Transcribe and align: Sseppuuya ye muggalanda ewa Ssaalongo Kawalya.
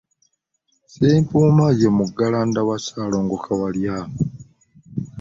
Sseppuuya 0.91 1.67
ye 1.79 1.89
muggalanda 1.97 2.59
ewa 2.63 2.77
Ssaalongo 2.79 3.37
Kawalya. 3.45 3.97